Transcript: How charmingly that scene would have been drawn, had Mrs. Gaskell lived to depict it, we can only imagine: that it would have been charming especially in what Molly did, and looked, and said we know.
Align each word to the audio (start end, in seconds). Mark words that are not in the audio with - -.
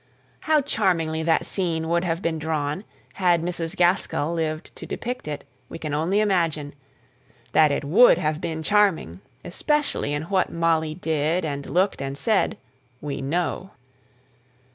How 0.39 0.61
charmingly 0.61 1.21
that 1.21 1.45
scene 1.45 1.87
would 1.87 2.03
have 2.03 2.23
been 2.23 2.39
drawn, 2.39 2.85
had 3.13 3.43
Mrs. 3.43 3.75
Gaskell 3.75 4.33
lived 4.33 4.75
to 4.77 4.87
depict 4.87 5.27
it, 5.27 5.43
we 5.69 5.77
can 5.77 5.93
only 5.93 6.21
imagine: 6.21 6.73
that 7.51 7.71
it 7.71 7.83
would 7.83 8.17
have 8.17 8.41
been 8.41 8.63
charming 8.63 9.21
especially 9.45 10.11
in 10.11 10.23
what 10.23 10.51
Molly 10.51 10.95
did, 10.95 11.45
and 11.45 11.69
looked, 11.69 12.01
and 12.01 12.17
said 12.17 12.57
we 12.99 13.21
know. 13.21 13.73